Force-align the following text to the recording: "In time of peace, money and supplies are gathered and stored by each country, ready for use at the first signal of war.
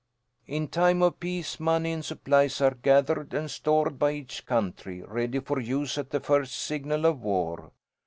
"In 0.47 0.67
time 0.67 1.03
of 1.03 1.19
peace, 1.19 1.59
money 1.59 1.91
and 1.91 2.03
supplies 2.03 2.59
are 2.59 2.73
gathered 2.73 3.35
and 3.35 3.51
stored 3.51 3.99
by 3.99 4.13
each 4.13 4.47
country, 4.47 5.03
ready 5.05 5.37
for 5.39 5.59
use 5.59 5.95
at 5.95 6.09
the 6.09 6.19
first 6.19 6.55
signal 6.55 7.05
of 7.05 7.21
war. 7.21 7.71